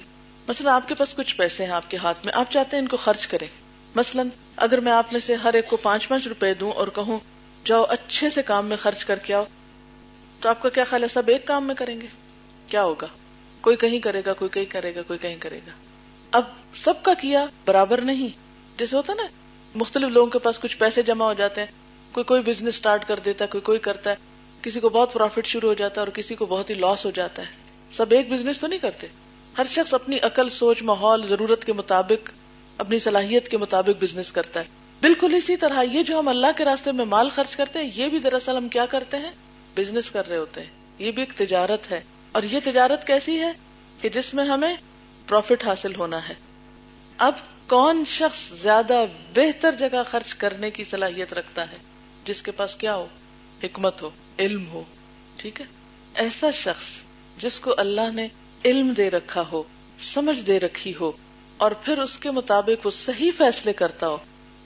[0.48, 2.88] مثلا آپ کے پاس کچھ پیسے ہیں آپ کے ہاتھ میں، آپ چاہتے ہیں ان
[2.88, 3.48] کو خرچ کریں۔
[3.96, 4.24] مثلا
[4.56, 7.20] اگر میں آپ میں سے ہر ایک کو پانچ پانچ روپے دوں اور کہوں
[7.66, 9.44] جاؤ، اچھے سے کام میں خرچ کر کے آؤ۔
[10.40, 12.08] تو آپ کا کیا خیال ہے؟ سب ایک کام میں کریں گے؟
[12.68, 13.08] کیا ہوگا؟
[13.62, 15.72] کوئی کہیں کرے گا، کوئی کہیں کرے گا، کوئی کہیں کرے گا۔
[16.32, 16.44] اب
[16.74, 18.30] سب کا کیا برابر نہیں۔
[18.78, 19.24] جیسے ہوتا نا،
[19.76, 21.72] مختلف لوگوں کے پاس کچھ پیسے جمع ہو جاتے ہیں۔
[22.12, 24.16] کوئی کوئی بزنس اسٹارٹ کر دیتا ہے، کوئی کوئی کرتا ہے۔
[24.62, 27.12] کسی کو بہت پروفٹ شروع ہو جاتا ہے اور کسی کو بہت ہی لاس ہو
[27.12, 27.48] جاتا ہے۔
[27.92, 29.08] سب ایک بزنس تو نہیں کرتے۔
[29.58, 32.30] ہر شخص اپنی عقل، سوچ، ماحول، ضرورت کے مطابق،
[32.78, 36.66] اپنی صلاحیت کے مطابق بزنس کرتا ہے۔ بالکل اسی طرح یہ جو ہم اللہ کے
[36.66, 39.32] راستے میں مال خرچ کرتے ہیں، یہ بھی دراصل ہم کیا کرتے ہیں؟
[39.76, 43.52] بزنس کر رہے ہوتے ہیں۔ یہ بھی ایک تجارت ہے۔ اور یہ تجارت کیسی ہے
[44.02, 44.76] کہ جس میں ہمیں
[45.28, 46.34] پروفٹ حاصل ہونا ہے۔
[47.18, 47.34] اب
[47.68, 51.78] کون شخص زیادہ بہتر جگہ خرچ کرنے کی صلاحیت رکھتا ہے؟
[52.26, 53.08] جس کے پاس کیا ہو؟
[53.64, 54.10] حکمت ہو،
[54.40, 54.84] علم ہو۔
[55.38, 55.66] ٹھیک ہے؟
[56.14, 56.86] ایسا شخص
[57.38, 58.28] جس کو اللہ نے
[58.66, 59.64] علم دے رکھا ہو،
[60.00, 61.12] سمجھ دے رکھی ہو،
[61.58, 64.18] اور پھر اس کے مطابق وہ صحیح فیصلے کرتا ہو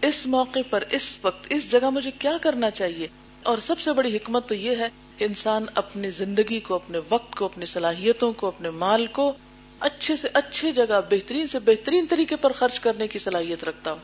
[0.01, 3.07] اس موقع پر، اس وقت، اس جگہ مجھے کیا کرنا چاہیے؟
[3.43, 7.35] اور سب سے بڑی حکمت تو یہ ہے کہ انسان اپنی زندگی کو، اپنے وقت
[7.35, 9.33] کو، اپنی صلاحیتوں کو، اپنے مال کو
[9.79, 13.97] اچھے سے اچھے جگہ، بہترین سے بہترین طریقے پر خرچ کرنے کی صلاحیت رکھتا ہو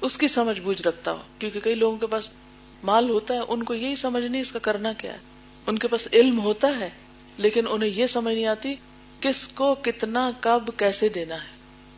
[0.00, 2.30] اس کی سمجھ بوجھ رکھتا ہو کیونکہ کئی لوگوں کے پاس
[2.82, 5.18] مال ہوتا ہے، ان کو یہی سمجھ نہیں اس کا کرنا کیا ہے۔
[5.66, 6.90] ان کے پاس علم ہوتا ہے،
[7.38, 8.74] لیکن انہیں یہ سمجھ نہیں آتی
[9.20, 11.48] کس کو کتنا کب کیسے دینا ہے۔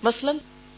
[0.03, 0.33] مثلا،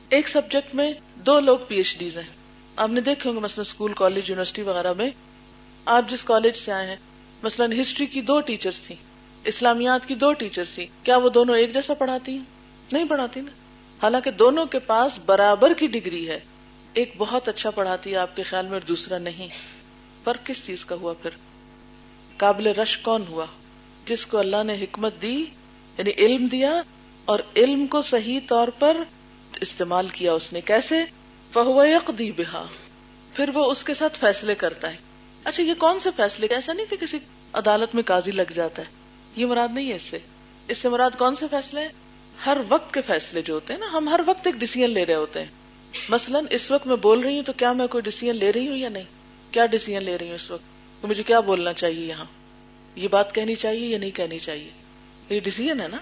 [0.08, 2.41] ایک سبجیکٹ میں دو لوگ پی ایچ ڈیز ہیں۔
[2.76, 5.10] آپ نے دیکھے ہوں گے مثلاً اسکول، کالج، یونیورسٹی وغیرہ میں،
[5.84, 6.96] آپ جس کالج سے آئے ہیں،
[7.42, 8.94] مثلاً ہسٹری کی دو ٹیچرس تھی
[9.44, 12.44] اسلامیات کی دو ٹیچرس تھی کیا وہ دونوں ایک جیسا پڑھاتی ہیں؟
[12.92, 13.50] نہیں پڑھاتی نا۔
[14.02, 16.40] حالانکہ دونوں کے پاس برابر کی ڈگری ہے۔
[16.92, 19.48] ایک بہت اچھا پڑھاتی ہے آپ کے خیال میں اور دوسرا نہیں۔
[20.24, 21.30] پر کس چیز کا ہوا پھر؟
[22.36, 23.46] قابل رش کون ہوا؟
[24.04, 25.44] جس کو اللہ نے حکمت دی
[25.98, 26.82] یعنی علم دیا،
[27.24, 28.96] اور علم کو صحیح طور پر
[29.60, 30.96] استعمال کیا اس نے۔ کیسے؟
[32.18, 32.66] دی بہا،
[33.34, 34.96] پھر وہ اس کے ساتھ فیصلے کرتا ہے۔
[35.44, 37.18] اچھا یہ کون سے فیصلے؟ ایسا نہیں کہ کسی
[37.52, 38.86] عدالت میں قاضی لگ جاتا ہے۔
[39.36, 40.18] یہ مراد نہیں ہے اس سے۔
[40.68, 41.88] اس سے مراد کون سے فیصلے؟
[42.46, 45.14] ہر وقت کے فیصلے جو ہوتے ہیں نا، ہم ہر وقت ایک ڈیسیزن لے رہے
[45.14, 45.50] ہوتے ہیں۔
[46.08, 48.76] مثلاً اس وقت میں بول رہی ہوں تو کیا میں کوئی ڈیسیزن لے رہی ہوں
[48.76, 49.04] یا نہیں؟
[49.50, 52.24] کیا ڈیسیزن لے رہی ہوں اس وقت؟ مجھے کیا بولنا چاہیے یہاں؟
[52.96, 54.70] یہ بات کہنی چاہیے یا نہیں کہنی چاہیے؟
[55.30, 55.98] یہ ڈیسیزن ہے نا۔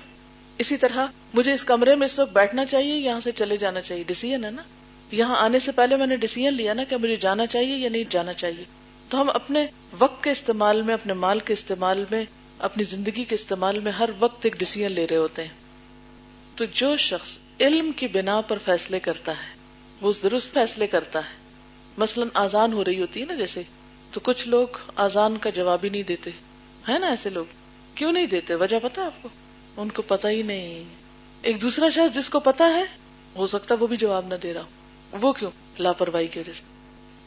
[0.59, 4.05] اسی طرح مجھے اس کمرے میں اس وقت بیٹھنا چاہیے، یہاں سے چلے جانا چاہیے۔
[4.05, 4.63] ڈیسیزن ہے نا۔
[5.11, 8.05] یہاں آنے سے پہلے میں نے ڈیسیزن لیا نا کہ مجھے جانا چاہیے یا نہیں
[8.11, 8.65] جانا چاہیے۔
[9.09, 9.67] تو ہم اپنے
[9.99, 12.25] وقت کے استعمال میں، اپنے مال کے استعمال میں،
[12.59, 15.55] اپنی زندگی کے استعمال میں ہر وقت ایک ڈیسیزن لے رہے ہوتے ہیں۔
[16.55, 19.55] تو جو شخص علم کی بنا پر فیصلے کرتا ہے،
[20.01, 21.35] وہ درست فیصلے کرتا ہے۔
[21.99, 23.63] مثلاً آزان ہو رہی ہوتی ہے نا جیسے،
[24.13, 26.31] تو کچھ لوگ آزان کا جواب ہی نہیں دیتے۔
[26.89, 27.45] ہے نا ایسے لوگ؟
[27.95, 29.29] کیوں نہیں دیتے؟ وجہ پتا آپ کو؟
[29.77, 30.85] ان کو پتا ہی نہیں۔
[31.43, 32.85] ایک دوسرا شخص جس کو پتا ہے،
[33.37, 34.80] ہو سکتا وہ بھی جواب نہ دے رہا ہوں
[35.13, 36.63] وہ کیوں؟ لاپرواہی کی وجہ سے۔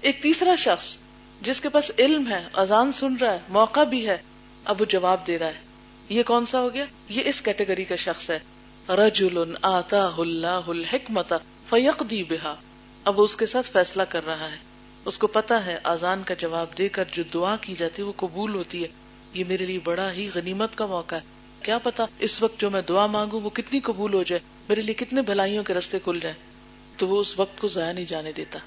[0.02, 0.98] ایک تیسرا شخص
[1.42, 4.18] جس کے پاس علم ہے، اذان سن رہا ہے، موقع بھی ہے،
[4.66, 5.60] اب وہ جواب دے رہا ہے۔
[6.10, 8.40] یہ کون سا ہو گیا؟ یہ اس کیٹیگری کا شخص ہے۔
[8.90, 11.34] رجل آتا اللہ الحکمت
[11.70, 12.56] فیق دی بہا۔
[13.04, 14.58] اب وہ اس کے ساتھ فیصلہ کر رہا ہے۔
[15.06, 18.14] اس کو پتا ہے آزان کا جواب دے کر جو دعا کی جاتی ہے، وہ
[18.16, 18.88] قبول ہوتی ہے۔
[19.34, 21.22] یہ میرے لیے بڑا ہی غنیمت کا موقع ہے۔
[21.62, 24.94] کیا پتا اس وقت جو میں دعا مانگوں، وہ کتنی قبول ہو جائے۔ میرے لیے
[24.94, 26.53] کتنے بھلائیوں کے رستے کھل جائیں۔
[27.04, 28.60] تو وہ اس وقت کو ضائع نہیں جانے دیتا۔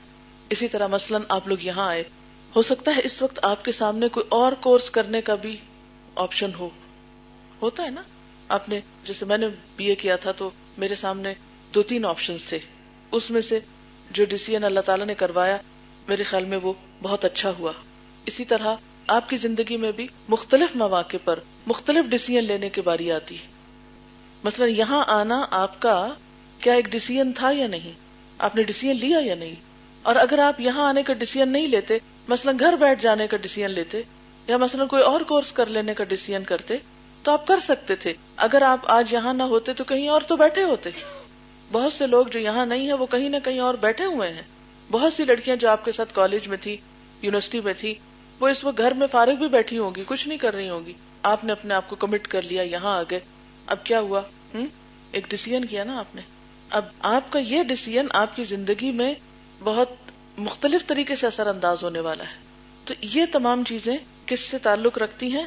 [0.51, 2.05] اسی طرح مثلاً آپ لوگ یہاں آئے،
[2.57, 5.57] ہو سکتا ہے اس وقت آپ کے سامنے کوئی اور کورس کرنے کا بھی
[6.15, 6.69] آپشن ہو۔
[7.63, 8.03] ہوتا ہے نا؟
[8.49, 9.47] آپ نے، جیسے میں نے
[9.77, 11.35] بی اے کیا تھا تو میرے سامنے
[11.75, 12.59] دو تین آپشن تھے۔
[13.13, 13.61] اس میں سے
[14.11, 15.57] جو ڈیسیزن اللہ تعالیٰ نے کروایا،
[16.09, 16.73] میرے خیال میں وہ
[17.03, 17.73] بہت اچھا ہوا۔
[18.27, 18.75] اسی طرح
[19.07, 23.47] آپ کی زندگی میں بھی مختلف مواقع پر مختلف ڈیسیزن لینے کی باری آتی۔ ہے
[24.45, 26.09] مثلا یہاں آنا آپ کا
[26.61, 27.93] کیا ایک ڈیسیزن تھا یا نہیں؟
[28.39, 29.55] آپ نے ڈیسیزن لیا یا نہیں؟
[30.03, 33.71] اور اگر آپ یہاں آنے کا ڈیسیزن نہیں لیتے، مثلا گھر بیٹھ جانے کا ڈیسیزن
[33.71, 34.03] لیتے،
[34.47, 36.77] یا مثلا کوئی اور کورس کر لینے کا ڈیسیزن کرتے،
[37.23, 40.37] تو آپ کر سکتے تھے۔ اگر آپ آج یہاں نہ ہوتے تو کہیں اور تو
[40.37, 40.91] بیٹھے ہوتے۔
[41.73, 44.43] بہت سے لوگ جو یہاں نہیں ہیں، وہ کہیں نہ کہیں اور بیٹھے ہوئے ہیں۔
[44.91, 46.77] بہت سی لڑکیاں جو آپ کے ساتھ کالج میں تھی
[47.23, 47.95] یونیورسٹی میں تھی
[48.41, 50.87] وہ اس وقت گھر میں فارغ بھی بیٹھی ہوں گی، کچھ نہیں کر رہی ہوں
[50.87, 53.21] گی۔ آپ نے اپنے آپ کو کمٹ کر لیا، یہاں آ گئے
[53.67, 54.23] اب کیا ہوا؟
[54.55, 54.67] ہوں
[55.13, 56.23] ایک ڈسیزن کیا نا آپ نے؟
[56.71, 59.15] اب آپ کا یہ ڈسیزن آپ کی زندگی میں
[59.65, 59.89] بہت
[60.39, 62.39] مختلف طریقے سے اثر انداز ہونے والا ہے۔
[62.85, 65.47] تو یہ تمام چیزیں کس سے تعلق رکھتی ہیں؟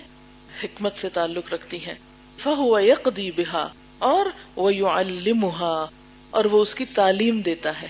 [0.63, 1.93] حکمت سے تعلق رکھتی ہیں۔
[2.37, 3.67] فہو یقدی بہا
[3.99, 4.87] اور وہ یو
[6.29, 7.87] اور وہ اس کی تعلیم دیتا ہے۔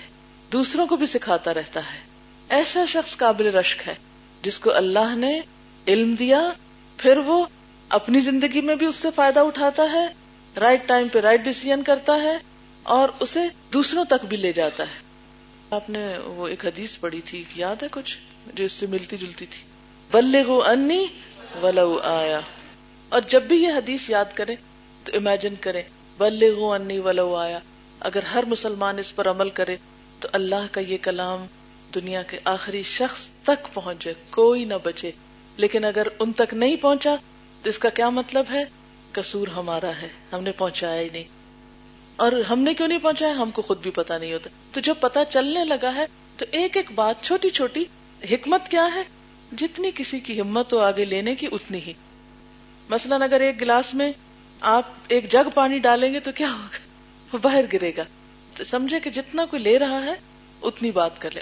[0.52, 2.00] دوسروں کو بھی سکھاتا رہتا ہے۔
[2.50, 3.96] ایسا شخص قابل رشک ہے
[4.42, 5.42] جس کو اللہ نے
[5.88, 6.50] علم دیا،
[6.98, 7.46] پھر وہ
[7.90, 10.08] اپنی زندگی میں بھی اس سے فائدہ اٹھاتا ہے
[10.60, 12.38] رائٹ ٹائم پہ رائٹ ڈیسیزن کرتا ہے
[12.90, 13.40] اور اسے
[13.74, 15.00] دوسروں تک بھی لے جاتا ہے۔
[15.70, 18.18] آپ نے وہ ایک حدیث پڑھی تھی، یاد ہے کچھ؟
[18.54, 19.64] جو اس سے ملتی جلتی تھی۔
[20.12, 21.06] بلے گو انی
[21.62, 22.40] ولو آیا۔
[23.10, 24.56] اور جب بھی یہ حدیث یاد کرے
[25.04, 25.82] تو امیجن کرے
[26.18, 27.60] بلے گو انی ولو آیا۔
[28.00, 29.78] اگر ہر مسلمان اس پر عمل کرے
[30.20, 31.46] تو اللہ کا یہ کلام
[31.96, 35.12] دنیا کے آخری شخص تک پہنچ جائے کوئی نہ بچے۔
[35.58, 37.16] لیکن اگر ان تک نہیں پہنچا
[37.64, 38.64] تو اس کا کیا مطلب ہے؟
[39.12, 41.39] کسور ہمارا ہے، ہم نے پہنچایا ہی نہیں۔
[42.20, 44.96] اور ہم نے کیوں نہیں پہنچایا ہم کو خود بھی پتا نہیں ہوتا۔ تو جب
[45.00, 46.06] پتا چلنے لگا ہے،
[46.38, 47.84] تو ایک ایک بات، چھوٹی چھوٹی،
[48.32, 49.04] حکمت کیا ہے؟
[49.52, 51.94] جتنی کسی کی ہمت ہو آگے لینے کی، اتنی ہی۔
[52.90, 54.12] مثلاً اگر ایک گلاس میں
[54.62, 56.78] آپ ایک جگ پانی ڈالیں گے تو کیا ہوگا؟
[57.34, 58.04] وہ باہر گرے گا۔
[58.58, 60.14] تو سمجھے کہ جتنا کوئی لے رہا ہے،
[60.62, 61.42] اتنی بات کر لے۔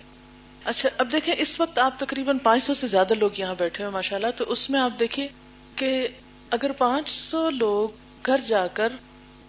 [0.63, 3.93] اچھا اب دیکھیں، اس وقت آپ تقریباً پانچ سو سے زیادہ لوگ یہاں بیٹھے ہوئے
[3.93, 5.27] ماشاء اللہ تو اس میں آپ دیکھیے
[5.75, 6.07] کہ
[6.49, 7.89] اگر پانچ سو لوگ
[8.25, 8.93] گھر جا کر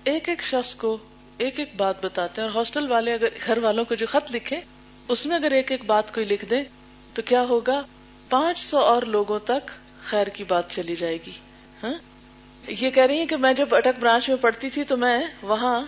[0.04, 0.98] ایک ایک شخص کو
[1.38, 4.60] ایک ایک بات بتاتے ہیں اور ہاسٹل والے اگر گھر والوں کو جو خط لکھے،
[5.08, 6.62] اس میں اگر ایک ایک بات کوئی لکھ دے،
[7.14, 7.82] تو کیا ہوگا؟
[8.28, 9.70] پانچ سو اور لوگوں تک
[10.04, 11.30] خیر کی بات چلی جائے گی
[11.82, 11.94] ہاں؟
[12.68, 15.80] یہ کہہ رہی ہے کہ میں جب اٹک برانچ میں پڑھتی تھی تو میں وہاں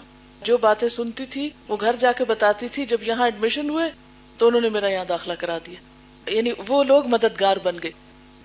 [0.43, 3.91] جو باتیں سنتی تھی، وہ گھر جا کے بتاتی تھی، جب یہاں ایڈمیشن ہوئے،
[4.39, 5.75] تو انہوں نے میرا یہاں داخلہ کرا دیا۔
[6.31, 7.91] یعنی وہ لوگ مددگار بن گئے۔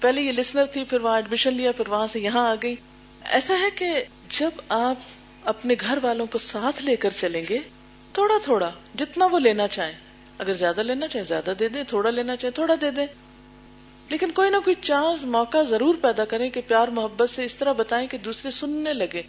[0.01, 2.75] پہلے یہ لسنر تھی، پھر وہاں ایڈمیشن لیا، پھر وہاں سے یہاں آ گئی۔
[3.25, 4.95] ایسا ہے کہ جب آپ
[5.45, 7.59] اپنے گھر والوں کو ساتھ لے کر چلیں گے،
[8.13, 9.93] تھوڑا تھوڑا، جتنا وہ لینا چاہیں۔
[10.37, 13.05] اگر زیادہ لینا چاہیں، زیادہ دے دیں، تھوڑا لینا چاہیں، تھوڑا دے دیں۔
[14.09, 17.71] لیکن کوئی نہ کوئی چانس، موقع ضرور پیدا کریں کہ پیار محبت سے اس طرح
[17.71, 19.21] بتائیں کہ دوسرے سننے لگے۔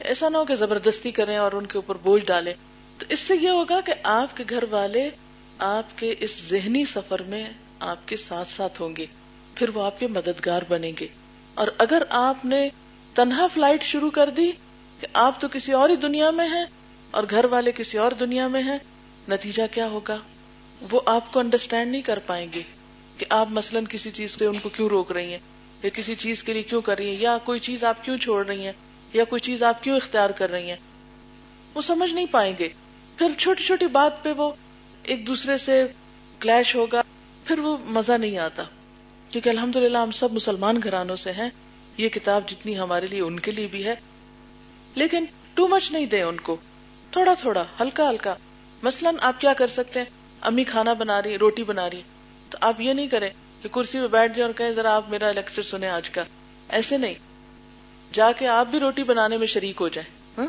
[0.00, 2.54] ایسا نہ ہو کہ زبردستی کریں اور ان کے اوپر بوجھ ڈالیں۔
[2.98, 5.10] تو اس سے یہ ہوگا کہ آپ کے گھر والے
[5.58, 9.06] آپ کے اس ذہنی سفر میں آپ کے ساتھ ساتھ ہوں گے۔
[9.54, 11.06] پھر وہ آپ کے مددگار بنیں گے۔
[11.54, 12.68] اور اگر آپ نے
[13.14, 14.52] تنہا فلائٹ شروع کر دی
[15.02, 16.64] کہ آپ تو کسی اور ہی دنیا میں ہیں
[17.10, 18.78] اور گھر والے کسی اور دنیا میں ہیں،
[19.28, 20.18] نتیجہ کیا ہوگا؟
[20.90, 22.62] وہ آپ کو انڈرسٹینڈ نہیں کر پائیں گے
[23.18, 25.38] کہ آپ مثلاً کسی چیز سے ان کو کیوں روک رہی ہیں،
[25.82, 28.46] یا کسی چیز کے لیے کیوں کر رہی ہیں، یا کوئی چیز آپ کیوں چھوڑ
[28.46, 28.72] رہی ہیں،
[29.12, 30.76] یا کوئی چیز آپ کیوں اختیار کر رہی ہیں۔
[31.74, 32.68] وہ سمجھ نہیں پائیں گے۔
[33.18, 34.52] پھر چھوٹی چھوٹی بات پہ وہ
[35.02, 35.86] ایک دوسرے سے
[36.40, 37.02] کلیش ہوگا،
[37.44, 38.62] پھر وہ مزہ نہیں آتا۔
[39.30, 41.50] کیونکہ الحمد ہم سب مسلمان گھرانوں سے ہیں،
[41.96, 43.94] یہ کتاب جتنی ہمارے لیے ان کے لیے بھی ہے
[44.94, 45.24] لیکن
[45.54, 46.56] ٹو مچ نہیں دے ان کو۔
[47.10, 48.34] تھوڑا تھوڑا، ہلکا ہلکا۔
[48.82, 50.06] مثلاً آپ کیا کر سکتے ہیں؟
[50.40, 52.02] امی کھانا بنا رہی، روٹی بنا رہی۔
[52.50, 53.30] تو آپ یہ نہیں کریں
[53.62, 56.22] کہ کرسی پہ بیٹھ جائیں اور کہیں ذرا آپ میرا لیکچر سنیں آج کا۔
[56.68, 57.14] ایسے نہیں۔
[58.12, 60.46] جا کے آپ بھی روٹی بنانے میں شریک ہو جائیں۔ ہاں؟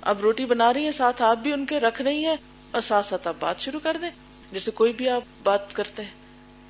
[0.00, 2.36] اب روٹی بنا رہی ہیں، ساتھ آپ بھی ان کے رکھ رہی ہیں
[2.70, 4.10] اور ساتھ ساتھ آپ بات شروع کر دیں۔
[4.52, 6.10] جیسے کوئی بھی آپ بات کرتے ہیں۔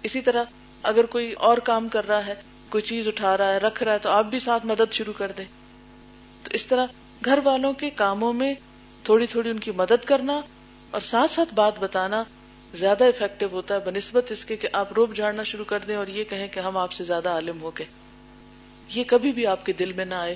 [0.03, 0.45] اسی طرح
[0.83, 2.35] اگر کوئی اور کام کر رہا ہے،
[2.69, 5.33] کوئی چیز اٹھا رہا ہے، رکھ رہا ہے، تو آپ بھی ساتھ مدد شروع کر
[5.33, 5.45] دیں۔
[6.43, 6.87] تو اس طرح
[7.25, 8.55] گھر والوں کے کاموں میں
[9.03, 10.41] تھوڑی تھوڑی ان کی مدد کرنا
[10.91, 12.25] اور ساتھ ساتھ بات بتانا
[12.75, 16.07] زیادہ افیکٹو ہوتا ہے، بنسبت اس کے کہ آپ روپ جھاڑنا شروع کر دیں اور
[16.07, 17.87] یہ کہیں کہ ہم آپ سے زیادہ عالم ہو گئے
[18.95, 20.35] یہ کبھی بھی آپ کے دل میں نہ آئے۔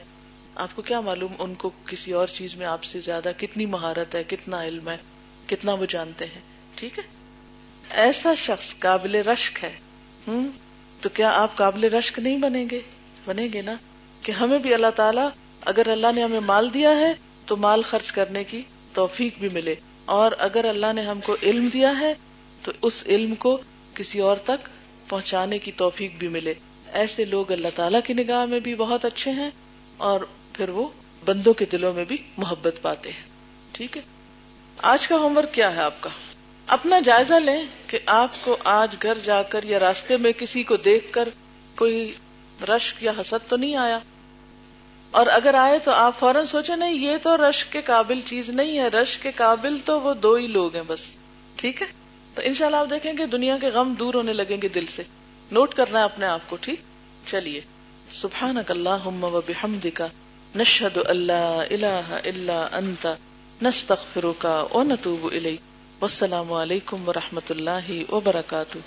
[0.55, 4.15] آپ کو کیا معلوم ان کو کسی اور چیز میں آپ سے زیادہ کتنی مہارت
[4.15, 4.97] ہے، کتنا علم ہے،
[5.47, 6.41] کتنا وہ جانتے ہیں۔
[6.75, 7.05] ٹھیک ہے؟
[7.91, 9.73] ایسا شخص قابل رشک ہے۔
[10.29, 10.49] ہوں
[11.01, 12.81] تو کیا آپ قابل رشک نہیں بنیں گے؟
[13.25, 13.75] بنیں گے نا؟
[14.23, 15.29] کہ ہمیں بھی اللہ تعالیٰ
[15.65, 17.15] اگر اللہ نے ہمیں مال دیا ہے
[17.47, 21.69] تو مال خرچ کرنے کی توفیق بھی ملے اور اگر اللہ نے ہم کو علم
[21.73, 22.15] دیا ہے
[22.63, 23.59] تو اس علم کو
[23.95, 24.69] کسی اور تک
[25.09, 26.55] پہنچانے کی توفیق بھی ملے۔
[26.93, 29.51] ایسے لوگ اللہ تعالیٰ کی نگاہ میں بھی بہت اچھے ہیں
[29.97, 30.21] اور
[30.53, 30.89] پھر وہ
[31.25, 33.23] بندوں کے دلوں میں بھی محبت پاتے ہیں۔
[33.73, 34.03] ٹھیک ہے؟
[34.79, 36.11] آج کا ہوم ورک کیا ہے آپ کا؟
[36.67, 40.77] اپنا جائزہ لیں کہ آپ کو آج گھر جا کر یا راستے میں کسی کو
[40.77, 41.29] دیکھ کر
[41.77, 42.13] کوئی
[42.69, 43.99] رشک یا حسد تو نہیں آیا؟
[45.11, 48.79] اور اگر آئے تو آپ فوراً سوچے نہیں، یہ تو رشک کے قابل چیز نہیں
[48.79, 51.01] ہے رشک کے قابل تو وہ دو ہی لوگ ہیں بس،
[51.57, 51.87] ٹھیک ہے؟
[52.35, 55.03] تو انشاءاللہ شاء آپ دیکھیں گے دنیا کے غم دور ہونے لگیں گے دل سے۔
[55.51, 56.81] نوٹ کرنا ہے اپنے آپ کو، ٹھیک؟
[57.27, 57.61] چلیے۔
[58.11, 60.07] سبحان اللہ کا
[60.57, 63.15] نشد اللہ اللہ اللہ انتا
[63.63, 65.61] نستغفرک و نتوب الیک۔
[66.01, 68.79] والسلام علیکم و رحمۃ اللہ وبرکاتہ۔